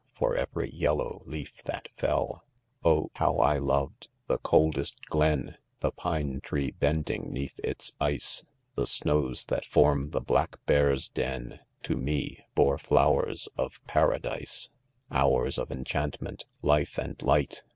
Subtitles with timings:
[0.15, 2.43] For every yellow ieaf that fell.
[2.83, 8.43] Oh, how 1 loved!— the coldest "glen, The pine tree bending Watti its ice,
[8.73, 14.69] The snows that form the black bear's dm s To me, bore flowers of paradise.
[15.11, 17.61] Hoars of enchantment, life and light.